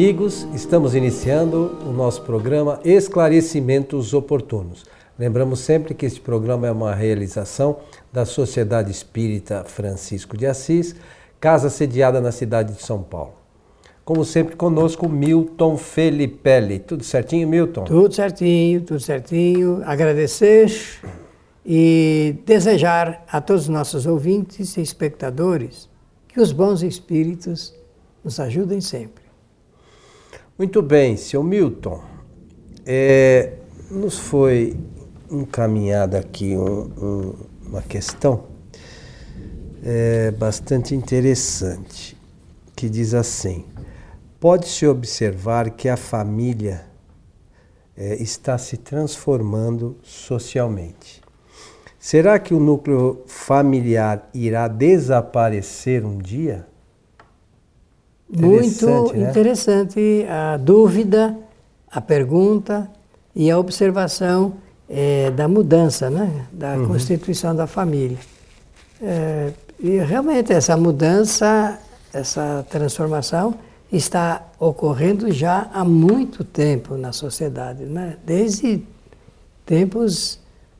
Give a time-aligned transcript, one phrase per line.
[0.00, 4.86] amigos, estamos iniciando o nosso programa Esclarecimentos Oportunos.
[5.18, 10.96] Lembramos sempre que este programa é uma realização da Sociedade Espírita Francisco de Assis,
[11.38, 13.34] casa sediada na cidade de São Paulo.
[14.02, 16.78] Como sempre, conosco Milton Felipelli.
[16.78, 17.84] Tudo certinho, Milton?
[17.84, 19.82] Tudo certinho, tudo certinho.
[19.84, 20.72] Agradecer
[21.62, 25.90] e desejar a todos os nossos ouvintes e espectadores
[26.26, 27.74] que os bons espíritos
[28.24, 29.19] nos ajudem sempre.
[30.60, 32.02] Muito bem, seu Milton.
[32.84, 33.54] É,
[33.90, 34.76] nos foi
[35.30, 37.34] encaminhada aqui um, um,
[37.66, 38.44] uma questão
[39.82, 42.14] é, bastante interessante,
[42.76, 43.64] que diz assim:
[44.38, 46.84] pode-se observar que a família
[47.96, 51.22] é, está se transformando socialmente.
[51.98, 56.66] Será que o núcleo familiar irá desaparecer um dia?
[58.32, 59.30] Muito interessante, né?
[59.30, 61.36] interessante a dúvida,
[61.90, 62.88] a pergunta
[63.34, 64.54] e a observação
[64.88, 66.46] é, da mudança, né?
[66.52, 66.86] da uhum.
[66.86, 68.18] constituição da família.
[69.02, 71.78] É, e realmente essa mudança,
[72.12, 73.54] essa transformação
[73.90, 78.16] está ocorrendo já há muito tempo na sociedade, né?
[78.24, 78.82] desde
[79.66, 80.38] tempos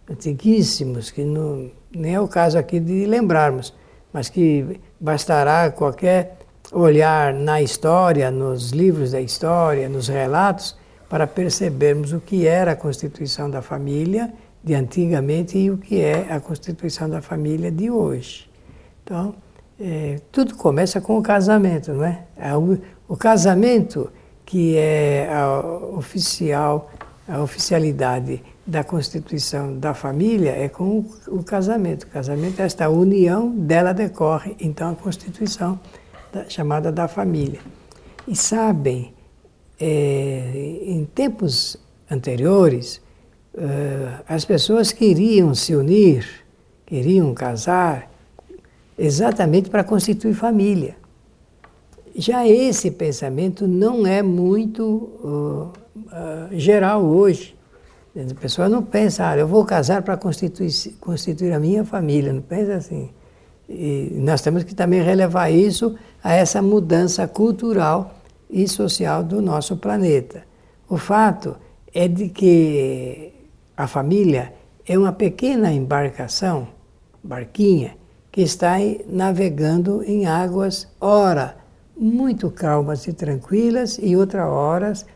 [0.09, 3.73] antiguíssimos, que não, nem é o caso aqui de lembrarmos,
[4.13, 6.40] mas que bastará qualquer
[6.73, 10.77] olhar na história, nos livros da história, nos relatos,
[11.09, 14.33] para percebermos o que era a constituição da família
[14.63, 18.49] de antigamente e o que é a constituição da família de hoje.
[19.03, 19.35] Então,
[19.81, 22.25] é, tudo começa com o casamento, não é?
[22.37, 24.13] é o, casamento
[24.45, 25.61] que é a
[25.97, 26.91] oficial,
[27.27, 32.05] a oficialidade da constituição da família é com o, o casamento.
[32.05, 35.81] O casamento é esta união, dela decorre então a constituição
[36.33, 37.61] da, chamada da família.
[38.27, 39.13] E sabem,
[39.79, 41.77] é, em tempos
[42.11, 43.01] anteriores,
[43.55, 46.27] uh, as pessoas queriam se unir,
[46.85, 48.11] queriam casar,
[48.99, 50.97] exatamente para constituir família.
[52.15, 57.57] Já esse pensamento não é muito uh, uh, geral hoje.
[58.17, 62.43] A pessoa não pensa, ah, eu vou casar para constituir, constituir a minha família, não
[62.43, 63.09] pensa assim.
[63.73, 68.17] E nós temos que também relevar isso a essa mudança cultural
[68.51, 70.43] e social do nosso planeta.
[70.89, 71.55] O fato
[71.95, 73.33] é de que
[73.77, 74.53] a família
[74.85, 76.67] é uma pequena embarcação,
[77.23, 77.97] barquinha,
[78.33, 78.75] que está
[79.07, 81.57] navegando em águas, ora
[81.97, 85.07] muito calmas e tranquilas, e outra horas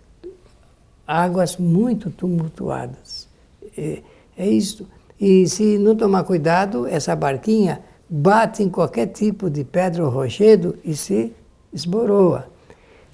[1.07, 3.29] águas muito tumultuadas.
[3.77, 4.01] É,
[4.37, 4.87] é isso.
[5.21, 10.77] E se não tomar cuidado, essa barquinha bate em qualquer tipo de pedra ou rochedo
[10.85, 11.33] e se
[11.73, 12.47] esboroa.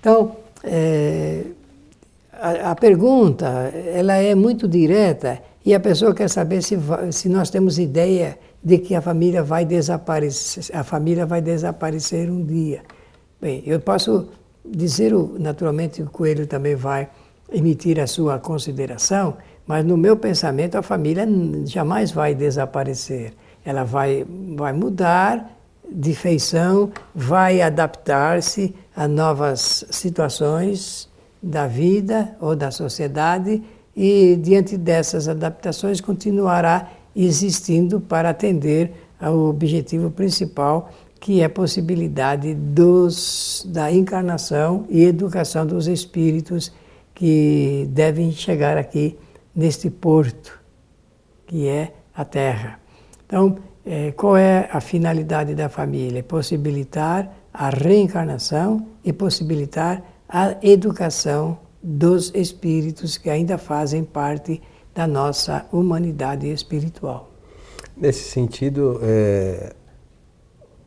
[0.00, 1.44] Então, é,
[2.32, 3.46] a, a, pergunta
[3.94, 6.78] ela é muito direta e a pessoa quer saber se,
[7.12, 12.44] se nós temos ideia de que a família vai desaparecer, a família vai desaparecer um
[12.44, 12.82] dia.
[13.40, 14.28] Bem, eu posso
[14.64, 17.08] dizer, naturalmente, o Coelho também vai
[17.50, 19.36] emitir a sua consideração,
[19.66, 21.26] mas no meu pensamento a família
[21.64, 23.32] jamais vai desaparecer
[23.70, 24.26] ela vai,
[24.56, 25.56] vai mudar
[25.90, 31.08] de feição, vai adaptar-se a novas situações
[31.42, 33.62] da vida ou da sociedade
[33.96, 42.54] e, diante dessas adaptações, continuará existindo para atender ao objetivo principal, que é a possibilidade
[42.54, 46.72] dos, da encarnação e educação dos espíritos
[47.14, 49.18] que devem chegar aqui
[49.54, 50.58] neste porto,
[51.46, 52.79] que é a Terra.
[53.30, 56.20] Então, é, qual é a finalidade da família?
[56.20, 64.60] Possibilitar a reencarnação e possibilitar a educação dos espíritos que ainda fazem parte
[64.92, 67.30] da nossa humanidade espiritual.
[67.96, 69.74] Nesse sentido, é,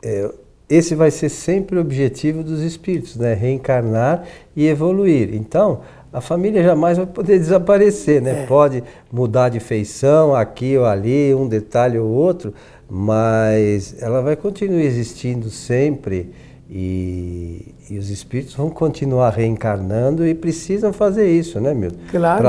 [0.02, 0.30] é,
[0.68, 3.32] esse vai ser sempre o objetivo dos espíritos, né?
[3.32, 5.34] reencarnar e evoluir.
[5.34, 5.80] Então,
[6.14, 8.44] a família jamais vai poder desaparecer, né?
[8.44, 8.46] É.
[8.46, 12.54] Pode mudar de feição aqui ou ali, um detalhe ou outro,
[12.88, 16.30] mas ela vai continuar existindo sempre
[16.70, 21.98] e, e os espíritos vão continuar reencarnando e precisam fazer isso, né, Milton?
[22.08, 22.42] Claro.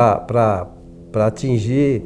[1.12, 2.04] Para atingir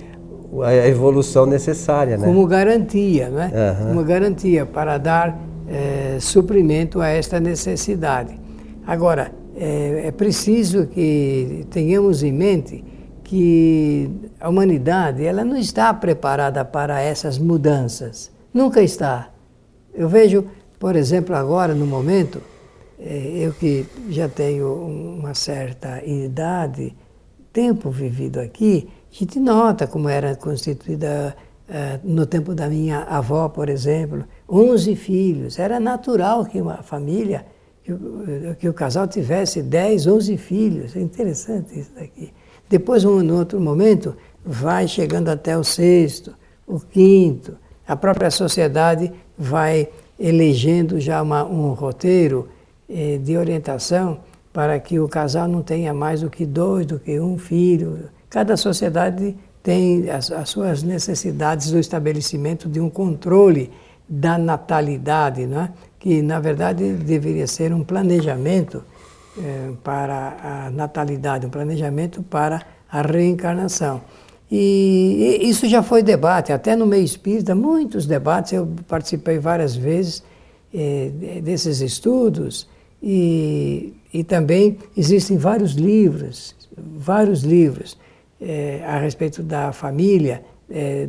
[0.64, 2.26] a evolução necessária, né?
[2.26, 3.52] Como garantia, né?
[3.54, 3.88] Uhum.
[3.90, 8.40] Como garantia para dar é, suprimento a esta necessidade.
[8.88, 12.84] Agora, é, é preciso que tenhamos em mente
[13.24, 14.10] que
[14.40, 18.32] a humanidade ela não está preparada para essas mudanças.
[18.54, 19.30] Nunca está.
[19.94, 20.46] Eu vejo,
[20.80, 22.42] por exemplo, agora, no momento,
[22.98, 26.96] é, eu que já tenho uma certa idade,
[27.52, 31.36] tempo vivido aqui, a gente nota como era constituída
[31.68, 35.60] uh, no tempo da minha avó, por exemplo, 11 filhos.
[35.60, 37.46] Era natural que uma família,
[37.84, 37.94] que,
[38.60, 40.96] que o casal tivesse 10, 11 filhos.
[40.96, 42.32] É interessante isso daqui.
[42.70, 44.16] Depois, um, no outro momento,
[44.46, 46.34] vai chegando até o sexto,
[46.68, 47.58] o quinto.
[47.88, 49.90] A própria sociedade vai
[50.20, 52.48] elegendo já uma, um roteiro
[52.88, 54.20] eh, de orientação
[54.52, 58.10] para que o casal não tenha mais do que dois, do que um filho.
[58.30, 63.72] Cada sociedade tem as, as suas necessidades do estabelecimento de um controle
[64.08, 65.72] da natalidade, né?
[66.00, 68.84] Que na verdade deveria ser um planejamento
[69.38, 74.02] eh, para a natalidade, um planejamento para a reencarnação.
[74.50, 79.76] E, e isso já foi debate, até no meio espírita, muitos debates, eu participei várias
[79.76, 80.24] vezes
[80.74, 81.12] eh,
[81.44, 82.68] desses estudos,
[83.02, 87.98] e, e também existem vários livros, vários livros
[88.42, 91.08] é, a respeito da família, é,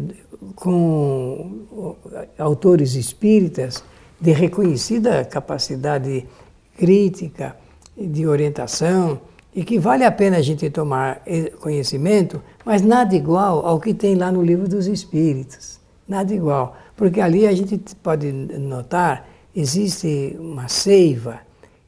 [0.55, 1.97] com
[2.39, 3.83] autores espíritas
[4.21, 6.27] de reconhecida capacidade
[6.77, 7.57] crítica,
[7.97, 9.21] de orientação,
[9.55, 11.23] e que vale a pena a gente tomar
[11.61, 15.81] conhecimento, mas nada igual ao que tem lá no livro dos Espíritos.
[16.07, 16.77] Nada igual.
[16.97, 21.41] Porque ali a gente pode notar, existe uma seiva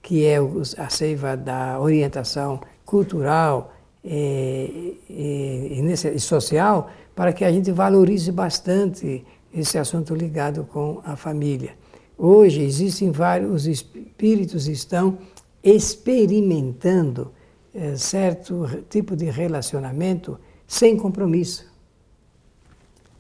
[0.03, 0.39] que é
[0.79, 3.73] a seiva da orientação cultural
[4.05, 9.25] e, e, e, social, para que a gente valorize bastante
[9.55, 11.71] esse assunto ligado com a família.
[12.17, 15.19] Hoje existem vários, os espíritos estão
[15.63, 17.33] experimentando
[17.75, 21.71] é, certo tipo de relacionamento sem compromisso.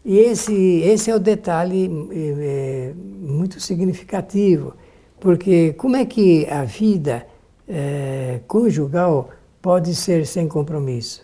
[0.04, 4.74] E esse, esse é o detalhe é, muito significativo
[5.22, 7.24] porque como é que a vida
[7.68, 9.30] é, conjugal
[9.62, 11.22] pode ser sem compromisso?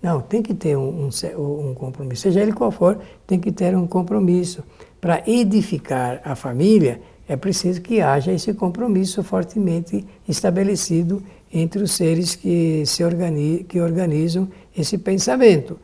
[0.00, 2.96] Não, tem que ter um, um, um compromisso, seja ele qual for,
[3.26, 4.62] tem que ter um compromisso.
[5.04, 6.98] Para edificar a família,
[7.28, 11.22] é preciso que haja esse compromisso fortemente estabelecido
[11.52, 15.78] entre os seres que, se organizam, que organizam esse pensamento.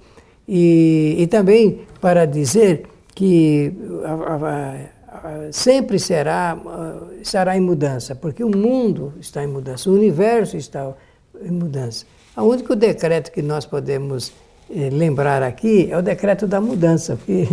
[0.48, 3.70] E, e também para dizer que
[4.06, 4.78] a,
[5.18, 6.58] a, sempre será,
[7.20, 10.94] estará em mudança, porque o mundo está em mudança, o universo está
[11.44, 12.06] em mudança.
[12.34, 14.32] O único decreto que nós podemos
[14.74, 17.46] eh, lembrar aqui é o decreto da mudança, porque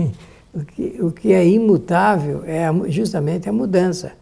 [0.53, 4.13] o que, o que é imutável é justamente a mudança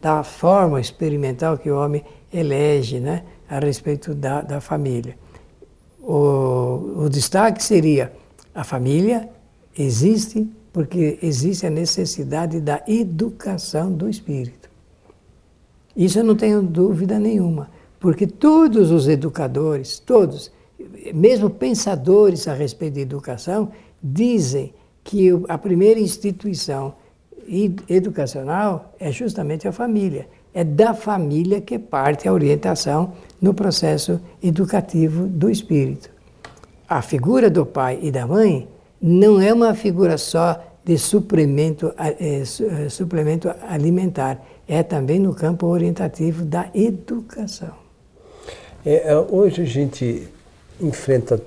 [0.00, 5.16] da forma experimental que o homem elege né, a respeito da, da família.
[6.00, 8.12] O, o destaque seria
[8.54, 9.28] a família
[9.76, 14.68] existe porque existe a necessidade da educação do espírito.
[15.96, 17.70] Isso eu não tenho dúvida nenhuma,
[18.00, 20.50] porque todos os educadores, todos,
[21.14, 23.70] mesmo pensadores a respeito de educação,
[24.02, 24.74] dizem
[25.04, 26.94] que a primeira instituição
[27.88, 30.26] educacional é justamente a família.
[30.54, 36.08] É da família que parte a orientação no processo educativo do espírito.
[36.88, 38.66] A figura do pai e da mãe
[39.00, 42.42] não é uma figura só de suplemento, é,
[42.88, 47.74] suplemento alimentar, é também no campo orientativo da educação.
[48.84, 50.28] É, hoje a gente
[50.80, 51.40] enfrenta,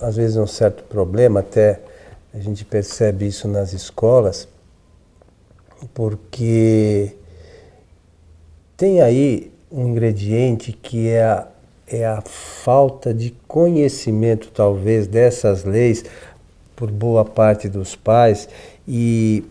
[0.00, 1.80] às vezes, um certo problema, até
[2.34, 4.48] a gente percebe isso nas escolas,
[5.94, 7.14] porque
[8.76, 11.46] tem aí um ingrediente que é a,
[11.86, 16.04] é a falta de conhecimento, talvez, dessas leis
[16.74, 18.48] por boa parte dos pais.
[18.86, 19.44] E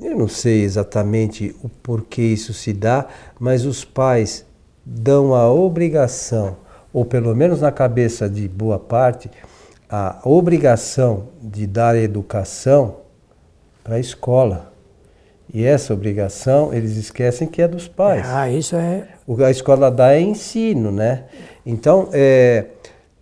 [0.00, 3.06] eu não sei exatamente o porquê isso se dá,
[3.38, 4.44] mas os pais
[4.84, 6.56] dão a obrigação,
[6.92, 9.30] ou pelo menos na cabeça de boa parte,
[9.88, 12.98] a obrigação de dar educação
[13.82, 14.72] para a escola.
[15.52, 18.26] E essa obrigação, eles esquecem que é dos pais.
[18.28, 19.08] Ah, isso é.
[19.26, 21.24] O a escola dá é ensino, né?
[21.64, 22.66] Então, é,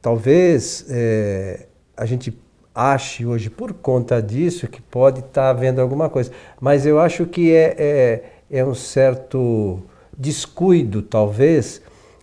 [0.03, 2.37] talvez é, a gente
[2.75, 6.33] ache hoje, por conta disso, que pode estar tá havendo alguma coisa.
[6.61, 9.81] Mas eu acho que é, é, é um certo
[10.19, 11.81] descuido, talvez,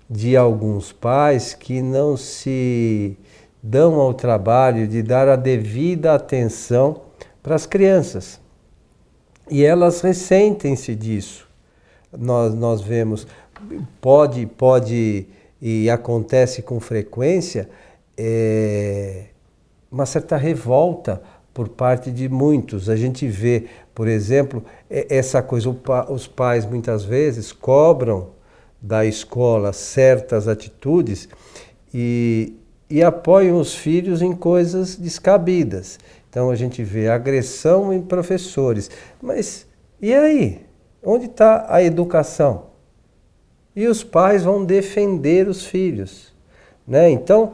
[0.10, 3.18] de alguns pais que não se
[3.63, 7.01] dão ao trabalho de dar a devida atenção
[7.41, 8.41] para as crianças.
[9.50, 11.48] E elas ressentem-se disso.
[12.12, 13.25] Nós, nós vemos,
[14.01, 15.25] pode, pode
[15.62, 17.70] e acontece com frequência,
[18.17, 19.27] é,
[19.89, 21.22] uma certa revolta
[21.53, 22.89] por parte de muitos.
[22.89, 25.74] A gente vê, por exemplo, essa coisa,
[26.10, 28.32] os pais muitas vezes cobram
[28.82, 31.29] da escola certas atitudes
[31.93, 32.58] e,
[32.94, 35.98] e apoiam os filhos em coisas descabidas.
[36.30, 38.88] Então a gente vê agressão em professores.
[39.20, 39.66] Mas
[40.00, 40.62] e aí?
[41.04, 42.66] Onde está a educação?
[43.76, 46.32] E os pais vão defender os filhos.
[46.88, 47.10] Né?
[47.10, 47.54] Então,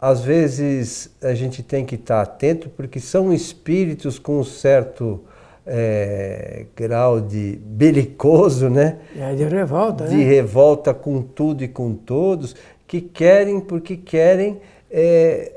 [0.00, 5.20] às vezes a gente tem que estar atento porque são espíritos com um certo
[5.64, 8.98] é, grau de belicoso, né?
[9.16, 10.24] É de revolta, De né?
[10.24, 12.56] revolta com tudo e com todos,
[12.92, 15.50] que querem porque querem é,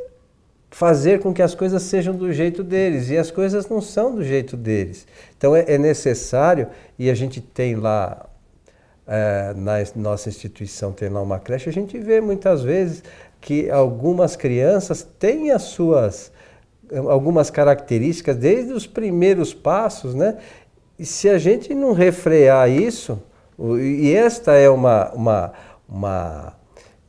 [0.71, 4.23] fazer com que as coisas sejam do jeito deles e as coisas não são do
[4.23, 5.05] jeito deles.
[5.37, 8.25] Então é, é necessário e a gente tem lá
[9.05, 13.03] é, na nossa instituição tem lá uma creche, a gente vê muitas vezes
[13.41, 16.31] que algumas crianças têm as suas
[17.09, 20.37] algumas características desde os primeiros passos, né?
[20.97, 23.21] E se a gente não refrear isso,
[23.59, 25.53] e esta é uma, uma,
[25.89, 26.53] uma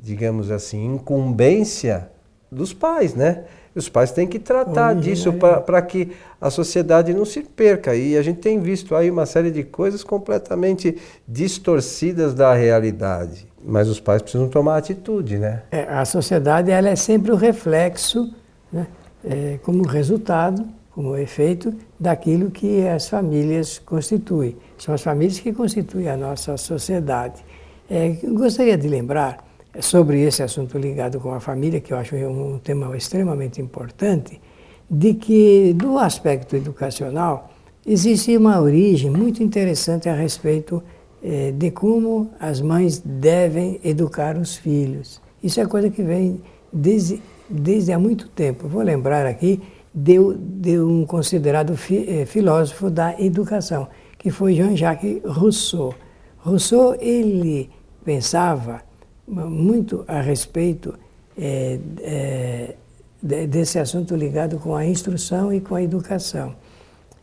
[0.07, 2.09] digamos assim, incumbência
[2.51, 3.43] dos pais, né?
[3.75, 7.95] Os pais têm que tratar disso para que a sociedade não se perca.
[7.95, 10.97] E a gente tem visto aí uma série de coisas completamente
[11.29, 13.47] distorcidas da realidade.
[13.63, 15.65] Mas os pais precisam tomar atitude, né?
[15.71, 18.33] É, a sociedade ela é sempre o reflexo
[18.73, 18.87] né,
[19.23, 24.57] é, como resultado, como efeito daquilo que as famílias constituem.
[24.79, 27.45] São as famílias que constituem a nossa sociedade.
[27.91, 29.46] É, gostaria de lembrar
[29.81, 34.41] sobre esse assunto ligado com a família, que eu acho um tema extremamente importante,
[34.89, 37.51] de que do aspecto educacional
[37.85, 40.83] existe uma origem muito interessante a respeito
[41.23, 45.21] é, de como as mães devem educar os filhos.
[45.43, 46.41] Isso é coisa que vem
[46.73, 48.69] desde desde há muito tempo.
[48.69, 49.63] Vou lembrar aqui
[49.95, 55.95] de, de um considerado fi, eh, filósofo da educação, que foi Jean-Jacques Rousseau.
[56.39, 57.71] Rousseau ele
[58.05, 58.83] pensava
[59.27, 60.95] muito a respeito
[61.37, 62.77] eh, eh,
[63.23, 66.55] desse assunto ligado com a instrução e com a educação.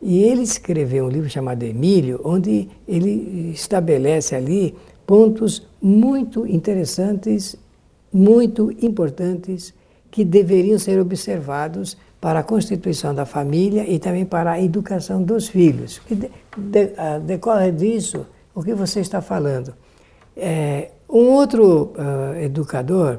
[0.02, 4.74] E ele escreveu um livro chamado Emílio, onde ele estabelece ali
[5.06, 7.56] pontos muito interessantes,
[8.12, 9.72] muito importantes
[10.10, 15.48] que deveriam ser observados para a constituição da família e também para a educação dos
[15.48, 16.00] filhos.
[16.08, 19.74] De, de, uh, decorre disso o que você está falando.
[20.36, 23.18] É, um outro uh, educador,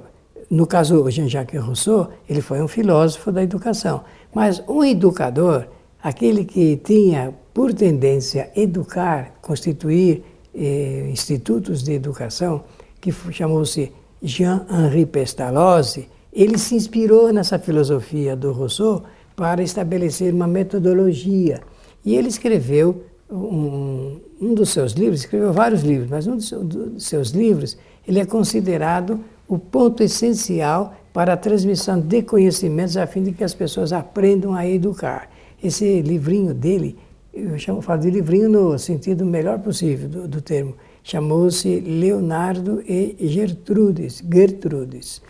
[0.49, 5.65] no caso Jean-Jacques Rousseau, ele foi um filósofo da educação, mas um educador,
[6.01, 10.23] aquele que tinha por tendência educar, constituir
[10.53, 12.63] eh, institutos de educação,
[12.99, 19.03] que chamou-se Jean-Henri Pestalozzi, ele se inspirou nessa filosofia do Rousseau
[19.35, 21.61] para estabelecer uma metodologia.
[22.03, 27.29] E ele escreveu um, um dos seus livros, escreveu vários livros, mas um dos seus
[27.29, 27.77] livros,
[28.07, 33.43] ele é considerado o ponto essencial para a transmissão de conhecimentos a fim de que
[33.43, 35.29] as pessoas aprendam a educar.
[35.63, 36.97] Esse livrinho dele,
[37.33, 43.15] eu chamo, falo de livrinho no sentido melhor possível do, do termo, chamou-se Leonardo e
[43.21, 45.21] Gertrudes, Gertrudes.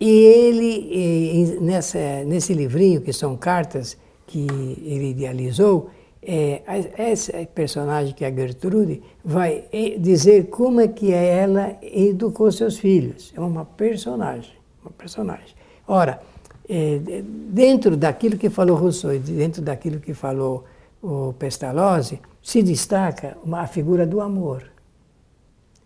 [0.00, 3.96] E ele, nessa, nesse livrinho, que são cartas
[4.26, 4.46] que
[4.84, 5.90] ele idealizou,
[6.22, 6.62] é,
[6.96, 9.64] essa personagem que é a Gertrude vai
[9.98, 13.32] dizer como é que ela educou seus filhos.
[13.36, 15.54] É uma personagem, uma personagem.
[15.86, 16.20] Ora,
[16.68, 17.00] é,
[17.48, 20.64] dentro daquilo que falou Rousseau e dentro daquilo que falou
[21.02, 24.64] o Pestalozzi, se destaca uma, a figura do amor.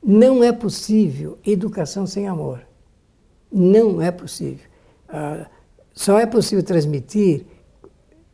[0.02, 2.66] Não é possível educação sem amor.
[3.50, 4.66] Não é possível.
[5.08, 5.46] Ah,
[5.92, 7.44] só é possível transmitir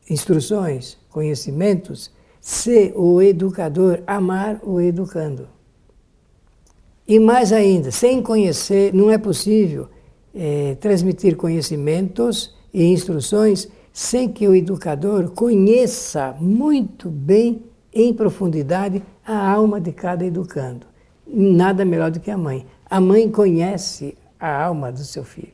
[0.09, 5.49] instruções, conhecimentos, se o educador amar o educando.
[7.09, 9.89] E mais ainda, sem conhecer, não é possível
[10.33, 19.51] é, transmitir conhecimentos e instruções sem que o educador conheça muito bem, em profundidade, a
[19.51, 20.87] alma de cada educando.
[21.27, 22.65] Nada melhor do que a mãe.
[22.89, 25.51] A mãe conhece a alma do seu filho.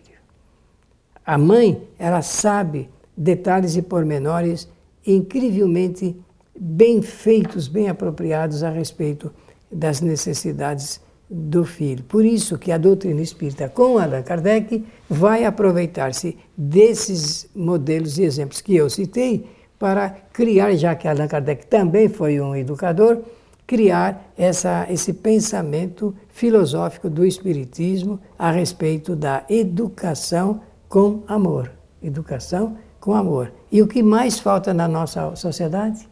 [1.25, 4.69] A mãe, ela sabe detalhes e pormenores
[5.07, 6.17] incrivelmente
[6.59, 9.33] bem feitos, bem apropriados a respeito
[9.71, 12.05] das necessidades do filho.
[12.05, 18.61] Por isso que a doutrina espírita com Allan Kardec vai aproveitar-se desses modelos e exemplos
[18.61, 19.47] que eu citei
[19.79, 23.23] para criar, já que Allan Kardec também foi um educador,
[23.67, 31.73] criar essa, esse pensamento filosófico do Espiritismo a respeito da educação com amor.
[32.03, 33.53] Educação com amor.
[33.75, 36.09] E o que mais falta na nossa sociedade?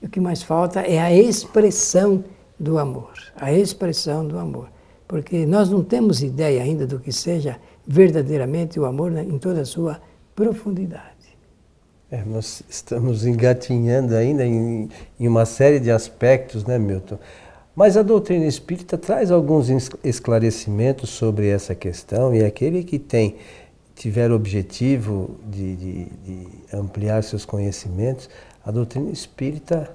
[0.00, 2.22] O que mais falta é a expressão
[2.56, 4.68] do amor, a expressão do amor.
[5.08, 9.62] Porque nós não temos ideia ainda do que seja verdadeiramente o amor né, em toda
[9.62, 10.00] a sua
[10.36, 11.36] profundidade.
[12.12, 14.88] É, nós estamos engatinhando ainda em,
[15.18, 17.18] em, uma série de aspectos, né, Milton?
[17.74, 19.68] Mas a doutrina espírita traz alguns
[20.04, 23.34] esclarecimentos sobre essa questão e aquele que tem
[23.96, 28.28] tiver objetivo de, de, de ampliar seus conhecimentos,
[28.64, 29.90] a doutrina espírita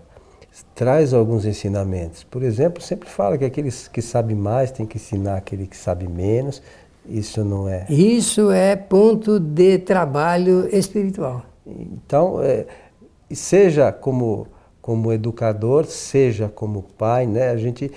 [0.76, 2.24] traz alguns ensinamentos.
[2.24, 6.08] Por exemplo, sempre fala que aqueles que sabem mais têm que ensinar aquele que sabe
[6.08, 6.62] menos.
[7.08, 7.86] Isso não é.
[7.90, 11.44] Isso é ponto de trabalho espiritual.
[11.66, 12.66] Então, é,
[13.32, 14.48] seja como,
[14.82, 17.92] como educador, seja como pai, né, a gente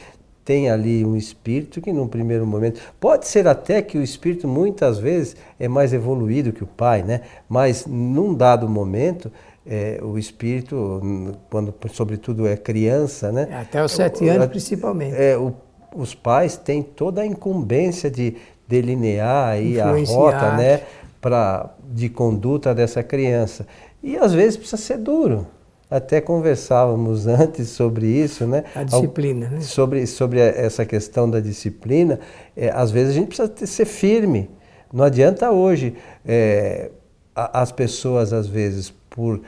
[0.44, 4.98] tem ali um espírito que num primeiro momento pode ser até que o espírito muitas
[4.98, 7.22] vezes é mais evoluído que o pai, né?
[7.48, 9.32] Mas num dado momento
[9.66, 13.48] é, o espírito, quando sobretudo é criança, né?
[13.52, 15.16] Até os sete anos, principalmente.
[15.16, 15.54] É, o,
[15.94, 18.36] os pais têm toda a incumbência de
[18.68, 20.82] delinear aí a rota, né?
[21.20, 23.66] Pra, de conduta dessa criança.
[24.02, 25.46] E às vezes precisa ser duro.
[25.90, 28.64] Até conversávamos antes sobre isso, né?
[28.74, 29.60] A disciplina, né?
[29.60, 32.18] Sobre, sobre essa questão da disciplina.
[32.56, 34.50] É, às vezes a gente precisa ter, ser firme.
[34.92, 36.90] Não adianta hoje é,
[37.34, 39.40] as pessoas, às vezes, por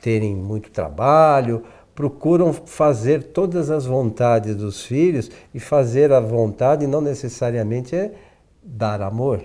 [0.00, 1.62] terem muito trabalho,
[1.94, 8.12] procuram fazer todas as vontades dos filhos e fazer a vontade não necessariamente é
[8.62, 9.44] dar amor.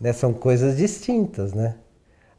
[0.00, 0.12] Né?
[0.12, 1.74] São coisas distintas, né?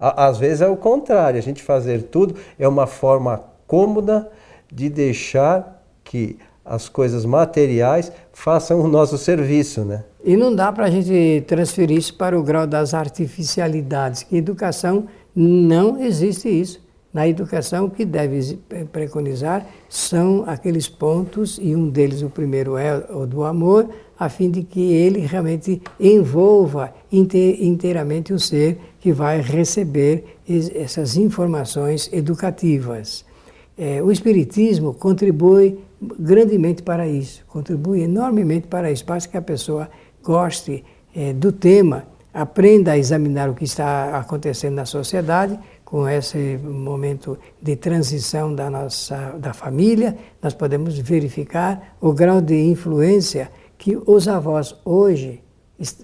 [0.04, 4.30] Às vezes é o contrário, a gente fazer tudo é uma forma cômoda
[4.70, 10.04] de deixar que as coisas materiais façam o nosso serviço, né?
[10.22, 15.06] E não dá para a gente transferir isso para o grau das artificialidades, que educação
[15.34, 16.84] não existe isso.
[17.14, 18.60] Na educação, o que deve
[18.92, 23.88] preconizar são aqueles pontos, e um deles, o primeiro, é o do amor,
[24.24, 30.38] a fim de que ele realmente envolva inteiramente o ser que vai receber
[30.76, 33.26] essas informações educativas.
[33.78, 35.80] É, o Espiritismo contribui
[36.20, 39.90] grandemente para isso, contribui enormemente para isso, para que a pessoa
[40.24, 40.84] goste
[41.16, 47.38] é, do tema aprenda a examinar o que está acontecendo na sociedade com esse momento
[47.62, 53.52] de transição da nossa da família, nós podemos verificar o grau de influência
[53.84, 55.42] que os avós hoje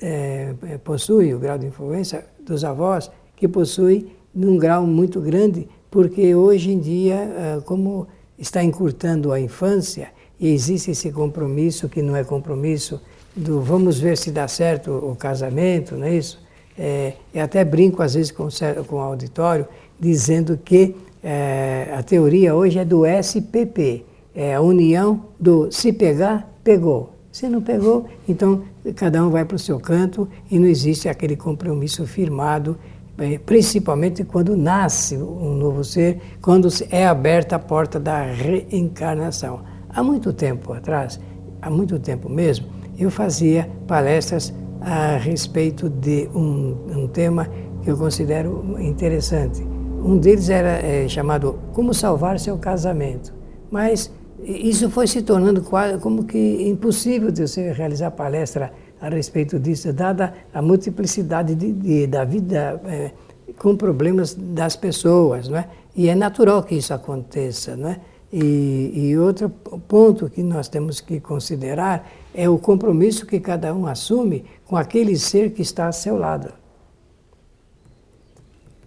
[0.01, 6.35] é, possuem, o grau de influência dos avós que possuem num grau muito grande, porque
[6.35, 8.05] hoje em dia, é, como
[8.37, 12.99] está encurtando a infância e existe esse compromisso que não é compromisso
[13.33, 16.37] do vamos ver se dá certo o casamento, não é isso?
[16.77, 18.49] É, eu até brinco às vezes com,
[18.87, 19.65] com o auditório,
[19.97, 24.03] dizendo que é, a teoria hoje é do SPP,
[24.35, 27.18] é a união do se pegar, pegou.
[27.39, 28.63] Se não pegou, então
[28.97, 32.78] cada um vai para o seu canto e não existe aquele compromisso firmado,
[33.17, 39.62] é, principalmente quando nasce um novo ser, quando é aberta a porta da reencarnação.
[39.89, 41.17] Há muito tempo atrás,
[41.62, 47.47] há muito tempo mesmo, eu fazia palestras a respeito de um, um tema
[47.82, 49.63] que eu considero interessante.
[49.63, 53.34] Um deles era é, chamado Como Salvar Seu Casamento.
[53.71, 54.12] Mas
[54.43, 58.71] isso foi se tornando quase como que impossível de você realizar palestra
[59.02, 63.12] a respeito disso, dada a multiplicidade de, de, da vida é,
[63.58, 65.69] com problemas das pessoas, não é?
[65.95, 67.99] E é natural que isso aconteça, não é?
[68.32, 73.88] E, e outro ponto que nós temos que considerar é o compromisso que cada um
[73.88, 76.54] assume com aquele ser que está a seu lado.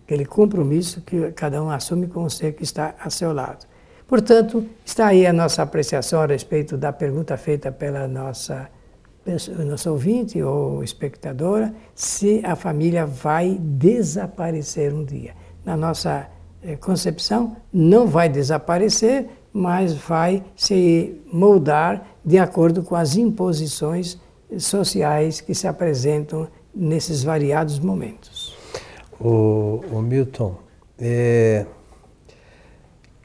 [0.05, 3.67] Aquele compromisso que cada um assume com o ser que está a seu lado.
[4.13, 8.69] Portanto, está aí a nossa apreciação a respeito da pergunta feita pela nossa,
[9.89, 15.33] ouvinte ou espectadora, se a família vai desaparecer um dia.
[15.65, 16.29] Na nossa
[16.63, 24.21] eh, concepção, não vai desaparecer, mas vai se moldar de acordo com as imposições
[24.59, 28.55] sociais que se apresentam nesses variados momentos.
[29.19, 30.55] O, o Milton,
[30.99, 31.65] é,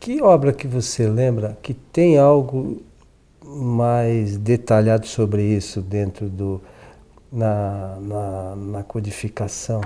[0.08, 2.82] que obra que você lembra que tem algo
[3.46, 6.62] mais detalhado sobre isso dentro do
[7.30, 9.82] na, na, na codificação?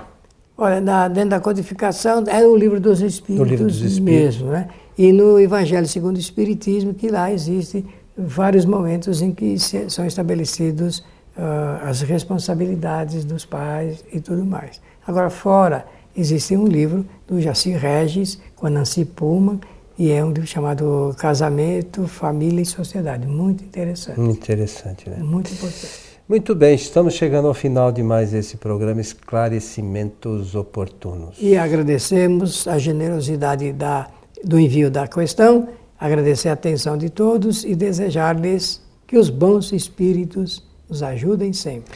[0.55, 4.37] Olha, na, dentro da codificação é o livro dos Espíritos, livro dos Espíritos.
[4.37, 4.69] mesmo, né?
[4.95, 7.83] E no Evangelho segundo o Espiritismo, que lá existe
[8.15, 14.79] vários momentos em que se, são estabelecidos uh, as responsabilidades dos pais e tudo mais.
[15.07, 15.83] Agora, fora,
[16.15, 19.59] existe um livro do Jacir Regis, com a Nancy Pullman,
[20.01, 23.27] E é um livro chamado Casamento, Família e Sociedade.
[23.27, 24.19] Muito interessante.
[24.19, 25.17] Muito interessante, né?
[25.17, 25.87] Muito importante.
[26.27, 31.35] Muito bem, estamos chegando ao final de mais esse programa Esclarecimentos Oportunos.
[31.39, 34.07] E agradecemos a generosidade da,
[34.43, 40.67] do envio da questão, agradecer a atenção de todos e desejar-lhes que os bons espíritos
[40.89, 41.93] nos ajudem sempre.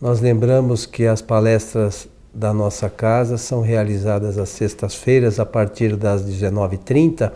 [0.00, 6.24] Nós lembramos que as palestras da nossa casa são realizadas às sextas-feiras a partir das
[6.24, 7.30] 19h30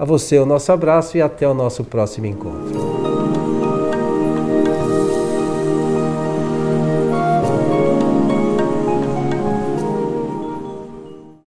[0.00, 3.59] A você o nosso abraço e até o nosso próximo encontro.